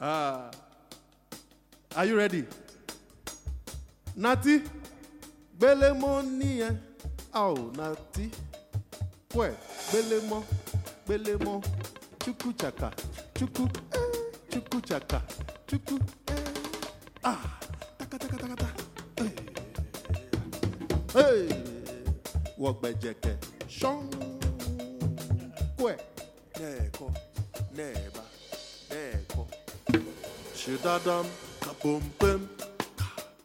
[0.00, 0.50] Uh,
[1.96, 2.44] are you ready?
[4.16, 4.62] Nati,
[5.58, 6.76] belemo niye.
[7.34, 8.30] Ow, Nati.
[9.28, 9.54] Pwe,
[9.92, 10.44] belemo,
[11.06, 11.62] belemo.
[12.18, 12.90] Chuku chaka,
[13.34, 15.22] chuku, eh, chuku chaka,
[15.66, 16.34] chuku, eh.
[17.24, 17.58] Ah,
[17.98, 18.68] taka taka taka ta.
[19.18, 19.30] Eh.
[21.12, 21.62] Hey, hey.
[22.58, 23.36] Wogbejeke,
[23.68, 24.10] shong.
[25.76, 25.96] Kwe,
[26.58, 27.12] neko,
[27.76, 28.25] neba.
[30.66, 31.24] Shidadam,
[31.60, 32.48] kaboom bim,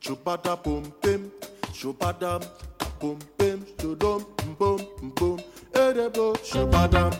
[0.00, 1.30] chubada boom bim,
[1.72, 2.42] shubadam,
[2.76, 4.26] kaboom bim, shudum,
[4.58, 4.80] boom,
[5.14, 5.38] boom,
[5.76, 7.12] ere bo, shubadam.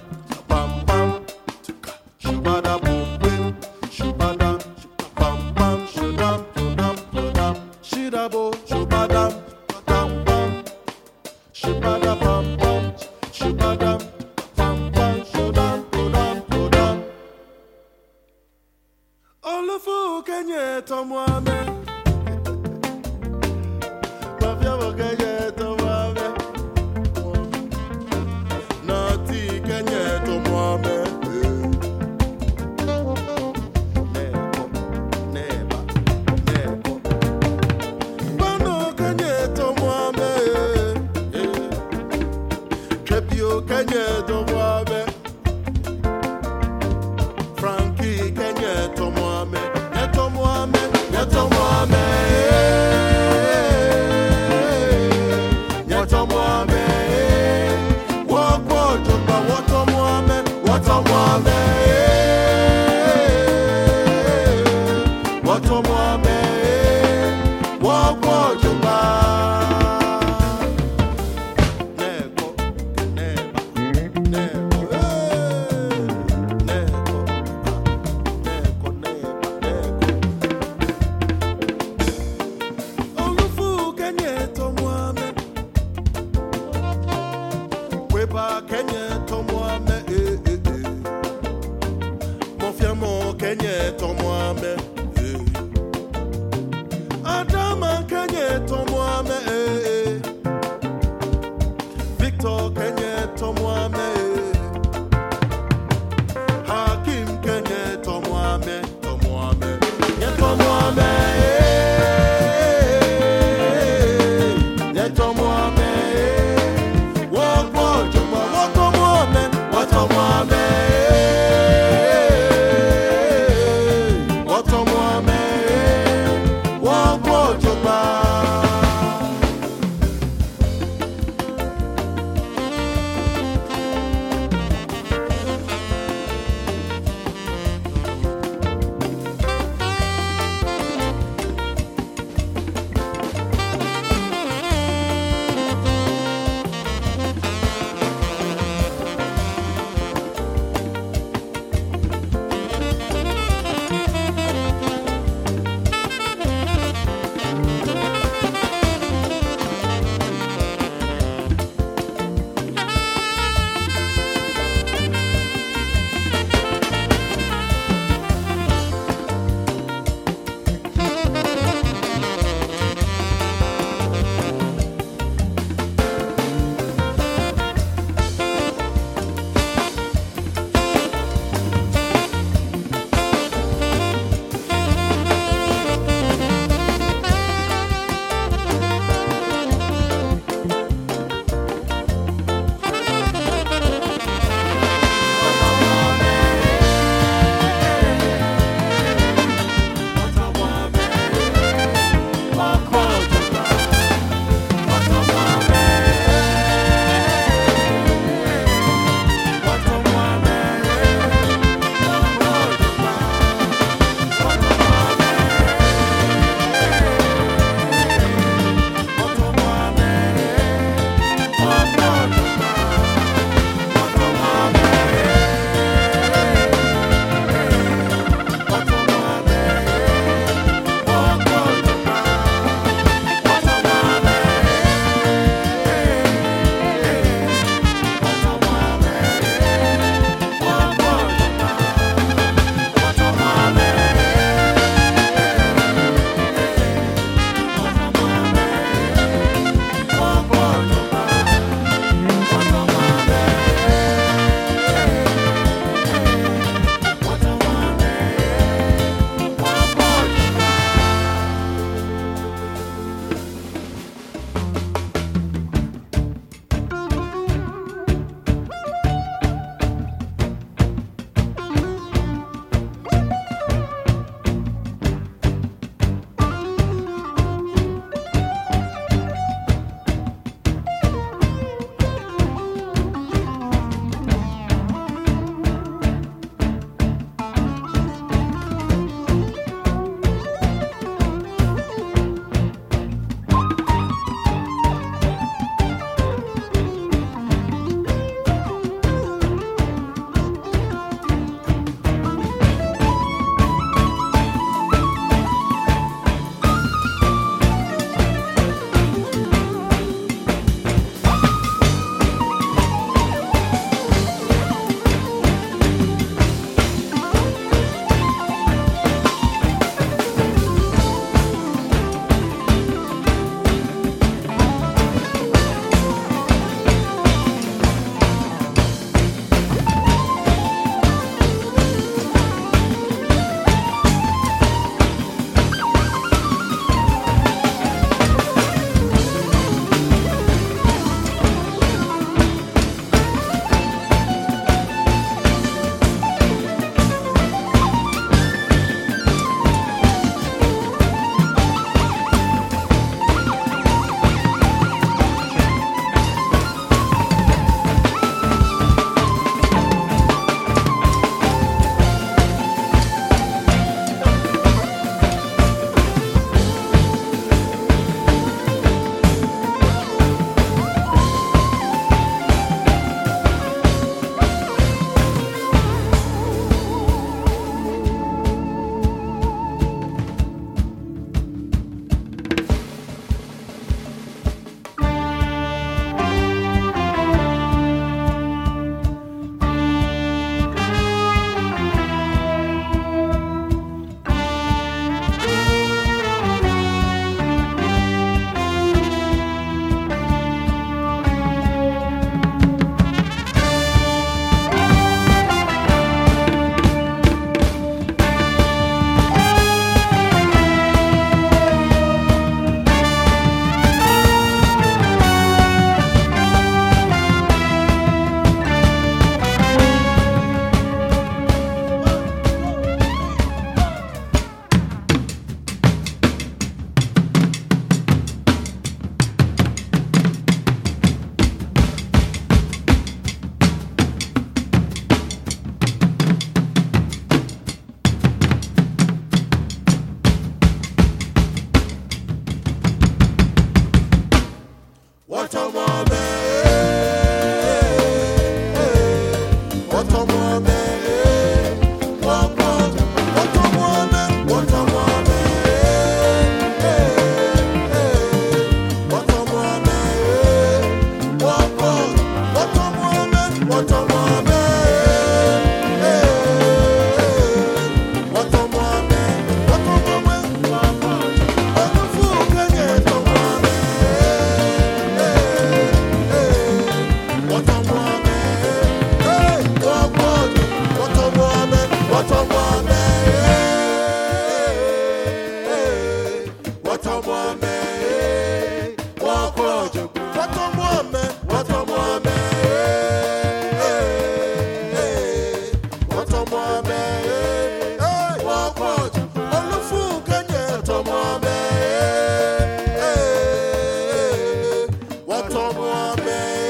[505.37, 506.64] Attends-moi, belle.